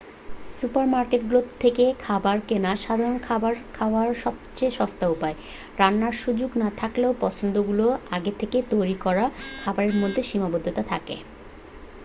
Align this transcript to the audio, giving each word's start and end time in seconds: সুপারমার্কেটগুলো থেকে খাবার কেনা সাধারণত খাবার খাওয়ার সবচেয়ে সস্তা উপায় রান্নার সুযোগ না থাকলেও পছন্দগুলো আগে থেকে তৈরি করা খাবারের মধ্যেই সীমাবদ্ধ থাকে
সুপারমার্কেটগুলো 0.57 1.39
থেকে 1.59 1.85
খাবার 1.99 2.37
কেনা 2.47 2.71
সাধারণত 2.77 3.21
খাবার 3.27 3.53
খাওয়ার 3.73 4.09
সবচেয়ে 4.15 4.71
সস্তা 4.71 5.05
উপায় 5.07 5.35
রান্নার 5.77 6.15
সুযোগ 6.15 6.49
না 6.57 6.69
থাকলেও 6.77 7.11
পছন্দগুলো 7.21 7.85
আগে 8.11 8.31
থেকে 8.39 8.57
তৈরি 8.69 8.95
করা 9.01 9.25
খাবারের 9.63 9.95
মধ্যেই 9.95 10.27
সীমাবদ্ধ 10.29 10.67
থাকে 10.83 11.15